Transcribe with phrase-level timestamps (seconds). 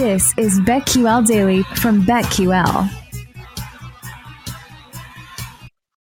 [0.00, 2.88] This is BetQL Daily from BetQL.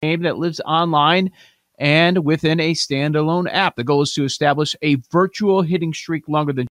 [0.04, 1.32] Game that lives online
[1.80, 3.78] and within a standalone app.
[3.78, 6.68] The goal is to establish a virtual hitting streak longer than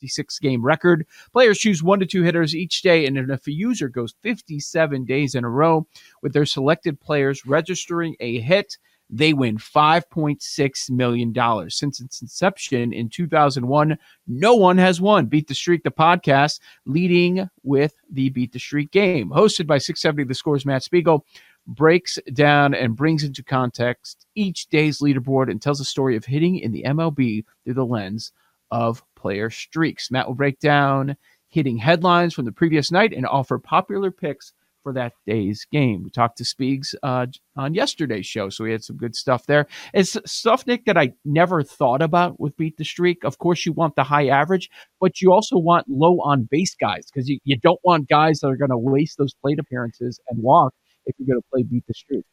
[0.00, 1.06] 56 game record.
[1.34, 5.34] Players choose one to two hitters each day, and if a user goes 57 days
[5.34, 5.86] in a row
[6.22, 8.78] with their selected players registering a hit,
[9.10, 11.70] they win $5.6 million.
[11.70, 15.26] Since its inception in 2001, no one has won.
[15.26, 19.30] Beat the Streak, the podcast, leading with the Beat the Streak game.
[19.30, 21.26] Hosted by 670 The Scores Matt Spiegel,
[21.66, 26.58] breaks down and brings into context each day's leaderboard and tells a story of hitting
[26.58, 28.32] in the MLB through the lens
[28.70, 30.10] of player streaks.
[30.10, 31.16] Matt will break down
[31.48, 36.02] hitting headlines from the previous night and offer popular picks for that day's game.
[36.04, 37.26] We talked to Speegs uh,
[37.56, 39.66] on yesterday's show, so we had some good stuff there.
[39.94, 43.24] It's stuff, Nick, that I never thought about with Beat the Streak.
[43.24, 47.06] Of course, you want the high average, but you also want low on base guys
[47.12, 50.42] because you, you don't want guys that are going to waste those plate appearances and
[50.42, 50.74] walk
[51.06, 52.24] if you're going to play Beat the Streak.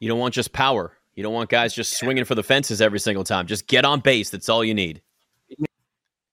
[0.00, 0.92] You don't want just power.
[1.14, 3.46] You don't want guys just swinging for the fences every single time.
[3.46, 4.28] Just get on base.
[4.28, 5.00] That's all you need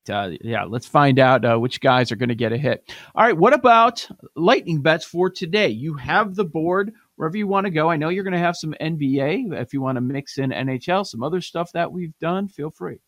[0.09, 2.91] uh, yeah, let's find out uh, which guys are going to get a hit.
[3.15, 5.69] All right, what about lightning bets for today?
[5.69, 7.89] You have the board wherever you want to go.
[7.89, 9.53] I know you're going to have some NBA.
[9.59, 12.99] If you want to mix in NHL, some other stuff that we've done, feel free.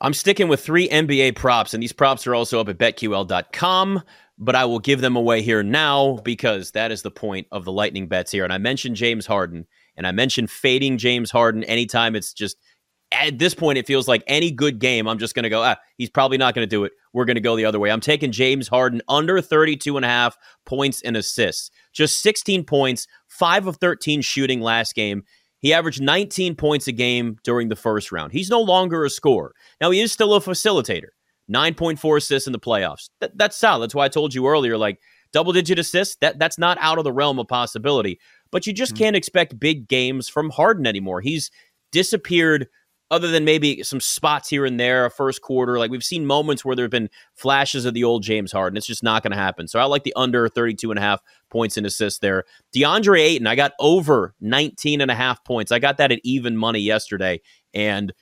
[0.00, 4.02] I'm sticking with three NBA props, and these props are also up at betql.com,
[4.36, 7.72] but I will give them away here now because that is the point of the
[7.72, 8.44] lightning bets here.
[8.44, 12.58] And I mentioned James Harden, and I mentioned fading James Harden anytime it's just–
[13.14, 15.76] at this point, it feels like any good game, I'm just going to go, ah,
[15.96, 16.92] he's probably not going to do it.
[17.12, 17.90] We're going to go the other way.
[17.90, 21.70] I'm taking James Harden under 32 and a half points and assists.
[21.92, 25.24] Just 16 points, 5 of 13 shooting last game.
[25.58, 28.32] He averaged 19 points a game during the first round.
[28.32, 29.54] He's no longer a scorer.
[29.80, 31.08] Now, he is still a facilitator.
[31.52, 33.08] 9.4 assists in the playoffs.
[33.20, 33.84] That, that's solid.
[33.84, 34.98] That's why I told you earlier, like
[35.32, 38.18] double digit assists, that, that's not out of the realm of possibility.
[38.50, 39.04] But you just mm-hmm.
[39.04, 41.20] can't expect big games from Harden anymore.
[41.20, 41.50] He's
[41.92, 42.68] disappeared–
[43.10, 45.78] other than maybe some spots here and there, a first quarter.
[45.78, 48.76] Like we've seen moments where there have been flashes of the old James Harden.
[48.76, 49.68] It's just not going to happen.
[49.68, 51.20] So I like the under 32 and a half
[51.50, 52.44] points and assists there.
[52.74, 55.70] DeAndre Ayton, I got over 19 and a half points.
[55.70, 57.40] I got that at even money yesterday.
[57.74, 58.12] And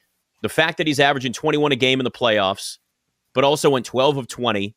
[0.42, 2.78] the fact that he's averaging 21 a game in the playoffs,
[3.34, 4.74] but also went 12 of 20,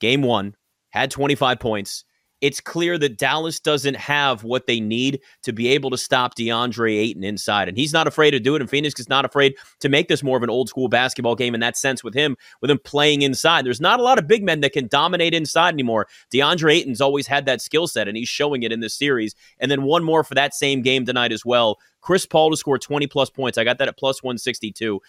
[0.00, 0.56] game one,
[0.90, 2.04] had 25 points
[2.40, 6.96] it's clear that Dallas doesn't have what they need to be able to stop DeAndre
[6.98, 7.68] Ayton inside.
[7.68, 8.60] And he's not afraid to do it.
[8.60, 11.54] And Phoenix is not afraid to make this more of an old school basketball game
[11.54, 13.64] in that sense with him, with him playing inside.
[13.64, 16.08] There's not a lot of big men that can dominate inside anymore.
[16.32, 19.34] DeAndre Ayton's always had that skill set, and he's showing it in this series.
[19.58, 21.78] And then one more for that same game tonight as well.
[22.02, 23.56] Chris Paul to score 20 plus points.
[23.56, 25.00] I got that at plus 162.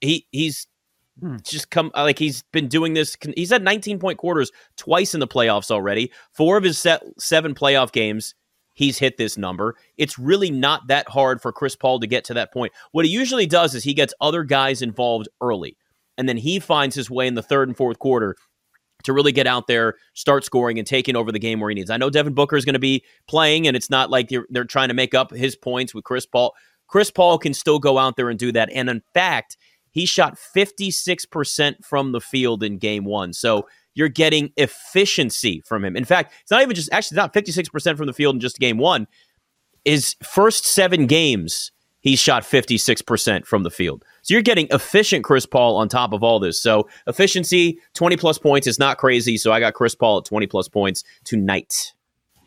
[0.00, 0.66] He he's.
[1.20, 1.36] Hmm.
[1.42, 3.16] Just come uh, like he's been doing this.
[3.36, 6.10] He's had 19 point quarters twice in the playoffs already.
[6.32, 8.34] Four of his set, seven playoff games,
[8.74, 9.76] he's hit this number.
[9.98, 12.72] It's really not that hard for Chris Paul to get to that point.
[12.92, 15.76] What he usually does is he gets other guys involved early,
[16.16, 18.36] and then he finds his way in the third and fourth quarter
[19.04, 21.90] to really get out there, start scoring, and taking over the game where he needs.
[21.90, 24.64] I know Devin Booker is going to be playing, and it's not like they're, they're
[24.64, 26.54] trying to make up his points with Chris Paul.
[26.86, 28.68] Chris Paul can still go out there and do that.
[28.72, 29.56] And in fact,
[29.90, 33.32] he shot 56% from the field in game one.
[33.32, 35.96] So you're getting efficiency from him.
[35.96, 38.78] In fact, it's not even just actually not 56% from the field in just game
[38.78, 39.06] one.
[39.84, 44.04] His first seven games, he shot 56% from the field.
[44.22, 46.60] So you're getting efficient Chris Paul on top of all this.
[46.60, 49.36] So efficiency, 20 plus points is not crazy.
[49.36, 51.92] So I got Chris Paul at 20 plus points tonight.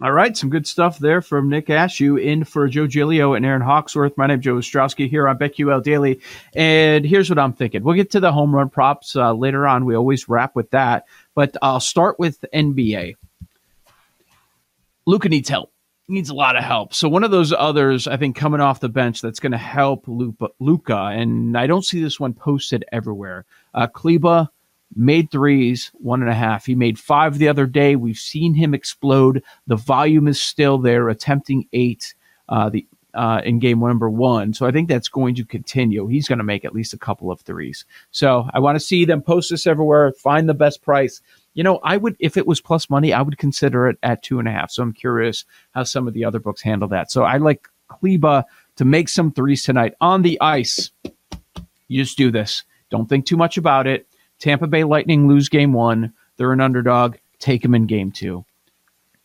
[0.02, 3.62] All right, some good stuff there from Nick Ashooh in for Joe Giglio and Aaron
[3.62, 4.18] Hawksworth.
[4.18, 6.20] My name is Joe Ostrowski here on BetQL Daily.
[6.56, 7.84] And here's what I'm thinking.
[7.84, 9.86] We'll get to the home run props uh, later on.
[9.86, 11.06] We always wrap with that.
[11.36, 13.16] But I'll start with NBA.
[15.06, 15.72] Luka needs help.
[16.08, 16.94] He needs a lot of help.
[16.94, 20.06] So one of those others, I think, coming off the bench that's going to help
[20.08, 23.46] Luka, and I don't see this one posted everywhere.
[23.74, 24.50] Uh, Kleber–
[24.96, 26.66] made threes, one and a half.
[26.66, 27.96] He made five the other day.
[27.96, 29.44] We've seen him explode.
[29.68, 32.16] The volume is still there, attempting eight
[32.50, 34.54] uh, the uh, in game number one.
[34.54, 36.08] So I think that's going to continue.
[36.08, 37.86] He's going to make at least a couple of threes.
[38.12, 40.12] So I want to see them post this everywhere.
[40.14, 41.22] Find the best price.
[41.54, 44.40] You know, I would if it was plus money, I would consider it at two
[44.40, 44.72] and a half.
[44.72, 47.12] So I'm curious how some of the other books handle that.
[47.12, 48.44] So I like Kleber
[48.78, 50.92] to make some threes tonight on the ice.
[51.88, 52.64] You just do this.
[52.90, 54.08] Don't think too much about it
[54.44, 56.12] Tampa Bay Lightning lose game one.
[56.36, 57.16] They're an underdog.
[57.40, 58.44] Take them in game two.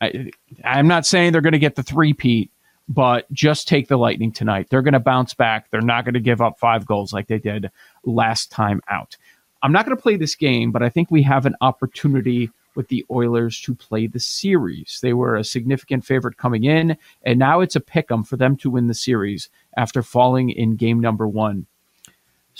[0.01, 0.31] I,
[0.63, 2.53] I'm not saying they're going to get the three-peat,
[2.89, 4.69] but just take the Lightning tonight.
[4.71, 5.73] They're going to bounce back.
[5.73, 7.69] They're not going to give up five goals like they did
[8.05, 9.17] last time out.
[9.61, 12.87] I'm not going to play this game, but I think we have an opportunity with
[12.87, 15.01] the Oilers to play the series.
[15.03, 18.57] They were a significant favorite coming in, and now it's a pick 'em for them
[18.59, 21.67] to win the series after falling in game number one.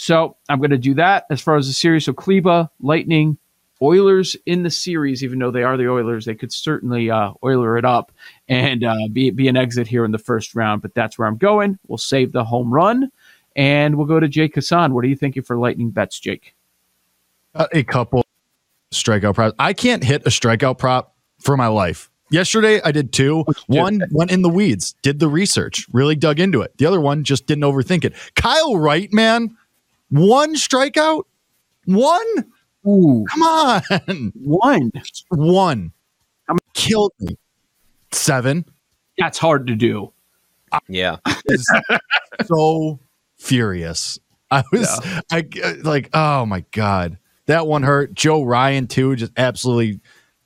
[0.01, 2.05] So I'm going to do that as far as the series.
[2.05, 3.37] So Kleber, Lightning,
[3.83, 7.77] Oilers in the series, even though they are the Oilers, they could certainly uh, Oiler
[7.77, 8.13] it up
[8.47, 10.83] and uh, be, be an exit here in the first round.
[10.83, 11.81] But that's where I'm going.
[11.89, 13.11] We'll save the home run
[13.57, 14.95] and we'll go to Jake Hassan.
[14.95, 16.55] What are you thinking for Lightning bets, Jake?
[17.57, 18.25] Uh, a couple
[18.93, 19.57] strikeout props.
[19.59, 22.09] I can't hit a strikeout prop for my life.
[22.31, 23.45] Yesterday I did two.
[23.67, 26.77] One went in the weeds, did the research, really dug into it.
[26.79, 28.15] The other one just didn't overthink it.
[28.37, 29.57] Kyle Wright, man,
[30.11, 31.25] one strikeout,
[31.85, 32.53] one.
[32.87, 33.83] Ooh, come on,
[34.35, 34.93] one,
[35.31, 35.93] one.
[36.49, 37.37] I'm killed me.
[38.13, 38.65] Seven.
[39.19, 40.13] That's hard to do.
[40.89, 41.17] Yeah,
[42.45, 43.01] so
[43.39, 44.19] furious.
[44.51, 45.21] I was yeah.
[45.31, 48.15] I uh, like, oh my god, that one hurt.
[48.15, 50.01] Joe Ryan too, just absolutely,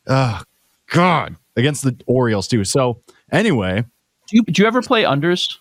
[0.07, 0.43] oh
[0.91, 2.65] god, against the Orioles too.
[2.65, 3.85] So anyway,
[4.29, 5.59] do you, do you ever play unders?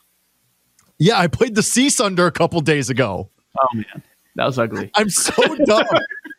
[0.98, 3.30] Yeah, I played the Cease under a couple days ago.
[3.60, 4.04] Oh man,
[4.36, 4.92] that was ugly.
[4.96, 5.34] I'm so
[5.66, 5.86] dumb.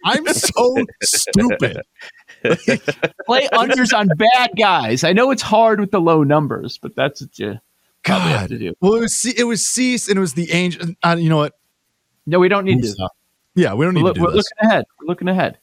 [0.04, 1.80] I'm so stupid.
[2.42, 5.04] Play unders on bad guys.
[5.04, 7.58] I know it's hard with the low numbers, but that's what you
[8.02, 8.20] God.
[8.20, 8.74] have to do.
[8.80, 10.88] Well, it was it was Cease and it was the Angel.
[11.02, 11.54] Uh, you know what?
[12.26, 13.08] No, we don't need to.
[13.54, 14.36] Yeah, we don't need we're, to do we're this.
[14.36, 14.84] looking ahead.
[15.00, 15.58] We're looking ahead.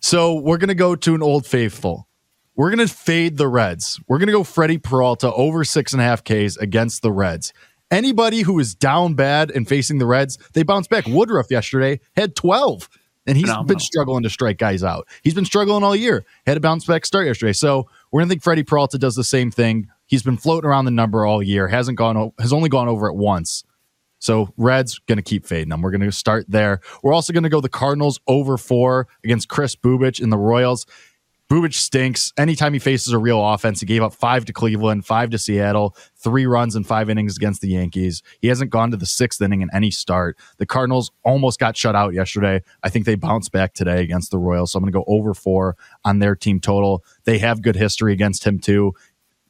[0.00, 2.08] So we're gonna go to an old faithful.
[2.56, 4.00] We're gonna fade the Reds.
[4.06, 7.52] We're gonna go Freddie Peralta over six and a half Ks against the Reds.
[7.94, 11.06] Anybody who is down bad and facing the Reds, they bounce back.
[11.06, 12.88] Woodruff yesterday had 12,
[13.26, 13.68] and he's Phenomenal.
[13.68, 15.06] been struggling to strike guys out.
[15.22, 16.24] He's been struggling all year.
[16.44, 17.52] Had a bounce back start yesterday.
[17.52, 19.86] So we're gonna think Freddie Peralta does the same thing.
[20.06, 21.68] He's been floating around the number all year.
[21.68, 23.62] Hasn't gone has only gone over it once.
[24.18, 25.82] So Reds going to keep fading them.
[25.82, 26.80] We're going to start there.
[27.02, 30.86] We're also going to go the Cardinals over four against Chris Bubic in the Royals.
[31.50, 32.32] Bubic stinks.
[32.38, 35.94] Anytime he faces a real offense, he gave up five to Cleveland, five to Seattle,
[36.16, 38.22] three runs in five innings against the Yankees.
[38.40, 40.38] He hasn't gone to the sixth inning in any start.
[40.56, 42.62] The Cardinals almost got shut out yesterday.
[42.82, 44.72] I think they bounced back today against the Royals.
[44.72, 47.04] So I'm going to go over four on their team total.
[47.24, 48.94] They have good history against him, too.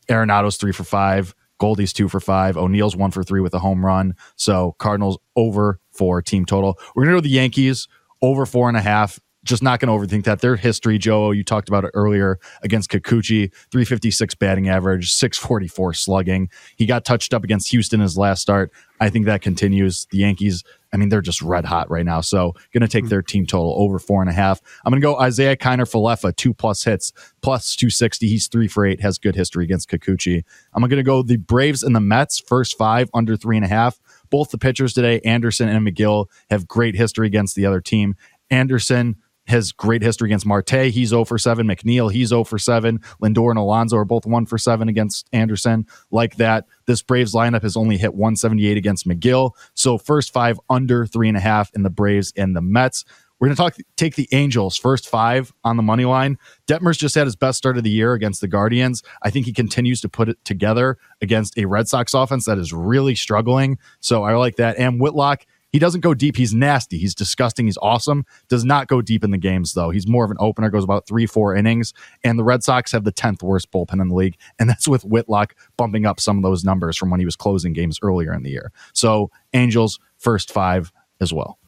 [0.09, 1.35] Arenado's three for five.
[1.59, 2.57] Goldie's two for five.
[2.57, 4.15] O'Neill's one for three with a home run.
[4.37, 6.79] So Cardinals over four team total.
[6.95, 7.89] We're gonna go the Yankees
[8.21, 9.21] over four and a half.
[9.45, 10.41] Just not going to overthink that.
[10.41, 16.49] Their history, Joe, you talked about it earlier against Kikuchi, 356 batting average, 644 slugging.
[16.77, 18.73] He got touched up against Houston his last start.
[19.01, 20.07] I think that continues.
[20.11, 20.65] The Yankees
[20.95, 22.21] I mean, they're just red hot right now.
[22.21, 23.09] So going to take hmm.
[23.09, 24.63] their team total over four and a half.
[24.85, 27.13] I'm going to go Isiah Kiner Falefa, two plus hits,
[27.43, 28.29] plus 260.
[28.29, 30.45] He's three for eight, has good history against Kikuchi.
[30.73, 33.69] I'm going to go the Braves and the Mets, first five, under three and a
[33.69, 33.99] half.
[34.31, 38.15] Both the pitchers today, Anderson and Megill, have great history against the other team.
[38.49, 40.91] Anderson, has great history against Marte.
[40.91, 41.67] He's 0 for 7.
[41.67, 42.99] McNeil, he's 0 for 7.
[43.23, 45.87] Lindor and Alonso are both 1 for 7 against Anderson.
[46.11, 49.53] Like that, this Braves lineup has only hit 178 against Megill.
[49.75, 53.05] So first five under three and a half in the Braves and the Mets.
[53.41, 56.39] We're going to talk take the Angels first five on the money line.
[56.67, 59.03] Detmers just had his best start of the year against the Guardians.
[59.23, 62.73] I think he continues to put it together against a Red Sox offense that is
[62.73, 63.77] really struggling.
[64.01, 64.79] So I like that.
[64.79, 65.45] And Whitlock
[65.75, 66.37] he doesn't go deep.
[66.37, 66.99] He's nasty.
[66.99, 67.67] He's disgusting.
[67.67, 68.25] He's awesome.
[68.49, 69.91] Does not go deep in the games, though.
[69.91, 71.93] He's more of an opener, goes about three, four innings.
[72.23, 74.37] And the Red Sox have the 10th worst bullpen in the league.
[74.61, 77.73] And that's with Whitlock bumping up some of those numbers from when he was closing
[77.73, 78.71] games earlier in the year.
[78.93, 81.59] So, Angels, first five as well.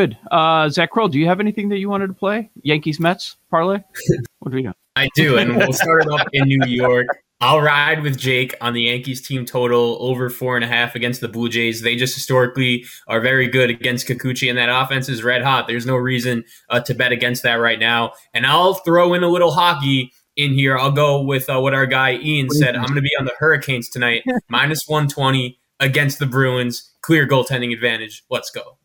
[0.00, 0.18] Good.
[0.28, 2.50] Uh, Zach Kroll, do you have anything that you wanted to play?
[2.62, 3.78] Yankees, Mets, parlay?
[4.40, 4.76] What do we got?
[4.96, 7.06] I do, and we'll start it off in New York.
[7.44, 11.20] I'll ride with Jake on the Yankees team total over four and a half against
[11.20, 11.82] the Blue Jays.
[11.82, 15.68] They just historically are very good against Kikuchi, and that offense is red hot.
[15.68, 18.14] There's no reason uh, to bet against that right now.
[18.32, 20.78] And I'll throw in a little hockey in here.
[20.78, 22.76] I'll go with uh, what our guy Ian said.
[22.76, 26.92] I'm going to be on the Hurricanes tonight, minus 120 against the Bruins.
[27.02, 28.24] Clear goaltending advantage.
[28.30, 28.78] Let's go.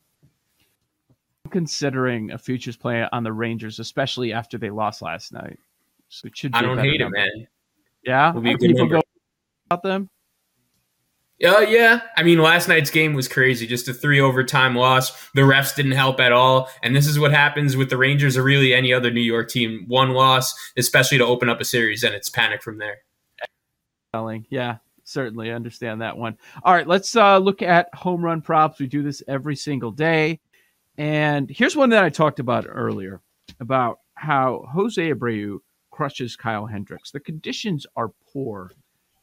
[1.49, 5.59] Considering a futures play on the Rangers, especially after they lost last night.
[6.09, 7.15] So it should I don't hate number.
[7.15, 7.47] it, man.
[8.03, 9.01] Yeah, will be people go
[9.69, 10.09] about them.
[11.41, 13.65] Uh, yeah, I mean, last night's game was crazy.
[13.65, 15.29] Just a three overtime loss.
[15.35, 16.69] The refs didn't help at all.
[16.83, 19.85] And this is what happens with the Rangers or really any other New York team.
[19.87, 22.97] One loss, especially to open up a series, and it's panic from there.
[24.49, 26.37] Yeah, certainly understand that one.
[26.63, 28.79] All right, let's uh, look at home run props.
[28.79, 30.41] We do this every single day.
[30.97, 33.21] And here's one that I talked about earlier
[33.61, 35.59] about how Jose Abreu
[35.99, 37.11] crushes Kyle Hendricks.
[37.11, 38.71] The conditions are poor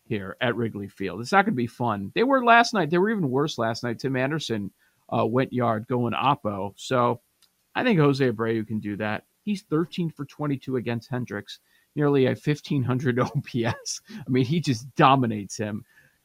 [0.04, 1.22] here at Wrigley Field.
[1.22, 2.12] It's not going to be fun.
[2.14, 2.90] They were last night.
[2.90, 3.98] They were even worse last night.
[3.98, 4.70] Tim Anderson
[5.08, 6.74] uh, went yard going oppo.
[6.76, 7.22] So
[7.74, 9.24] I think Jose Abreu can do that.
[9.42, 11.60] He's 13 for 22 against Hendricks,
[11.94, 14.02] nearly a 1500 OPS.
[14.10, 15.82] I mean, he just dominates him.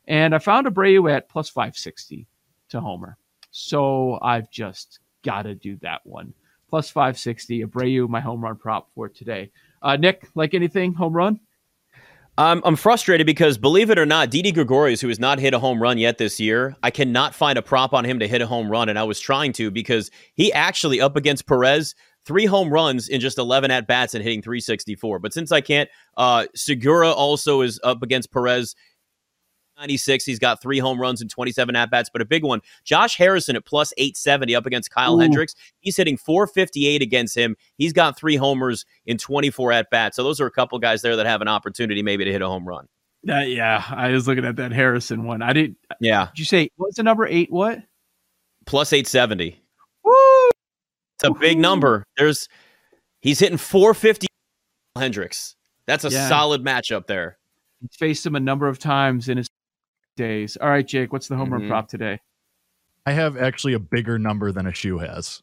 [0.10, 2.28] And I found Abreu at plus 560
[2.72, 3.16] to Homer.
[3.52, 6.34] So I've just got to do that one.
[6.70, 9.50] Plus 560, Abreu, my home run prop for today.
[9.82, 11.40] Uh, Nick, like anything, home run?
[12.38, 15.60] I'm, I'm frustrated because, believe it or not, Didi Gregorius, who has not hit a
[15.60, 18.48] home run yet this year, I cannot find a prop on him to hit a
[18.48, 18.90] home run.
[18.90, 21.94] And I was trying to because he actually, up against Perez,
[22.26, 25.20] three home runs in just 11 at bats and hitting 364.
[25.20, 28.76] But since I can't, uh, Segura also is up against Perez
[29.82, 30.26] 96.
[30.26, 32.62] He's got three home runs and 27 at bats, but a big one.
[32.84, 35.20] Josh Harrison at plus 870 up against Kyle Ooh.
[35.20, 35.56] Hendricks.
[35.80, 37.56] He's hitting 458 against him.
[37.78, 40.16] He's got three homers in 24 at bats.
[40.16, 42.48] So those are a couple guys there that have an opportunity maybe to hit a
[42.48, 42.88] home run.
[43.24, 45.42] Yeah, I was looking at that Harrison one.
[45.42, 45.78] I didn't.
[46.00, 46.28] Yeah.
[46.28, 47.52] Did you say what's the number eight?
[47.52, 47.80] What?
[48.66, 49.62] Plus 870.
[50.04, 50.14] Woo!
[51.16, 52.04] It's a big number.
[52.18, 52.48] There's
[53.22, 54.28] he's hitting 450
[54.96, 55.56] Hendricks.
[55.86, 56.30] That's a yeah.
[56.30, 57.38] solid matchup there.
[57.80, 59.48] He's faced him a number of times in his
[60.22, 60.58] days.
[60.58, 61.64] All right, Jake, what's the home mm-hmm.
[61.64, 62.20] run prop today?
[63.06, 65.42] I have actually a bigger number than a shoe has.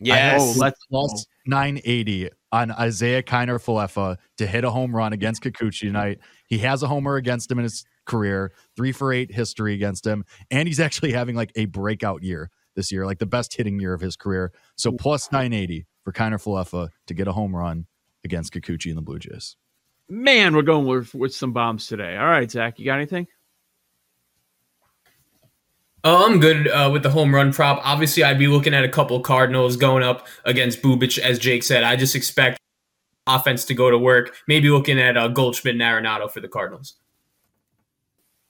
[0.00, 0.40] Yes.
[0.40, 5.80] Oh, let's plus 980 on Isiah Kiner Falefa to hit a home run against Kikuchi
[5.80, 6.18] tonight.
[6.48, 10.24] He has a homer against him in his career, three for eight history against him,
[10.50, 13.94] and he's actually having like a breakout year this year, like the best hitting year
[13.94, 14.52] of his career.
[14.76, 17.86] So plus 980 for Kiner Falefa to get a home run
[18.24, 19.56] against Kikuchi and the Blue Jays.
[20.08, 22.16] Man, we're going with, with some bombs today.
[22.16, 23.26] All right, Zach, you got anything?
[26.06, 27.80] Oh, I'm good uh, with the home run prop.
[27.82, 31.82] Obviously, I'd be looking at a couple Cardinals going up against Bubic, as Jake said.
[31.82, 32.60] I just expect
[33.26, 34.36] offense to go to work.
[34.46, 36.96] Maybe looking at uh, Goldschmidt and Arenado for the Cardinals.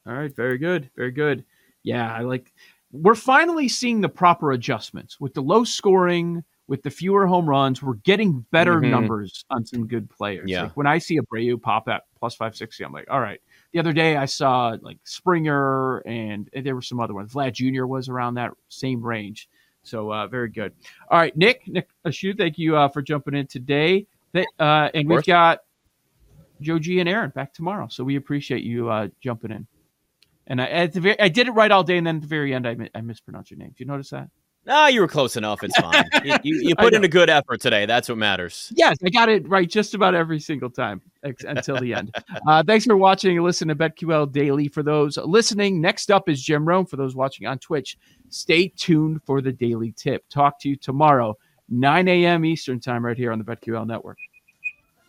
[0.04, 1.44] All right, very good, very good.
[1.84, 2.52] Yeah, I like.
[2.90, 7.82] We're finally seeing the proper adjustments with the low scoring, with the fewer home runs.
[7.82, 8.90] We're getting better mm-hmm.
[8.90, 10.50] numbers on some good players.
[10.50, 10.64] Yeah.
[10.64, 13.40] Like when I see Abreu pop at plus five sixty, I'm like, all right,
[13.74, 17.34] the other day I saw like Springer and, and there were some other ones.
[17.34, 17.86] Vlad Jr.
[17.86, 19.48] was around that same range.
[19.82, 20.72] So uh, very good.
[21.10, 24.06] All right, Nick, Nick Ashooh, thank you uh, for jumping in today.
[24.58, 25.58] Uh, and we've got
[26.60, 27.88] Joe G and Aaron back tomorrow.
[27.90, 29.66] So we appreciate you uh, jumping in.
[30.46, 32.28] And I, at the very, I did it right all day, and then at the
[32.28, 33.70] very end, I, I mispronounced your name.
[33.70, 34.28] Did you notice that?
[34.66, 35.62] No, you were close enough.
[35.62, 36.04] It's fine.
[36.24, 37.84] you, you, you put in a good effort today.
[37.84, 38.72] That's what matters.
[38.74, 42.14] Yes, I got it right just about every single time ex- until the end.
[42.48, 44.68] Uh, thanks for watching and listening to BetQL Daily.
[44.68, 46.86] For those listening, next up is Jim Rome.
[46.86, 47.98] For those watching on Twitch,
[48.30, 50.28] stay tuned for the daily tip.
[50.30, 51.36] Talk to you tomorrow,
[51.68, 52.44] 9 a.m.
[52.44, 54.18] Eastern Time, right here on the BetQL Network.